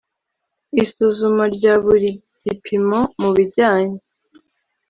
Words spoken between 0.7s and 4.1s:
isuzuma rya buri gipimo mu bijyanye